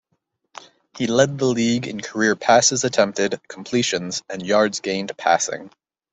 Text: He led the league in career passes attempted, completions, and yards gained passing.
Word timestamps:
He 0.97 1.05
led 1.05 1.37
the 1.37 1.45
league 1.45 1.85
in 1.87 2.01
career 2.01 2.35
passes 2.35 2.83
attempted, 2.83 3.39
completions, 3.47 4.23
and 4.29 4.43
yards 4.43 4.79
gained 4.79 5.15
passing. 5.15 5.69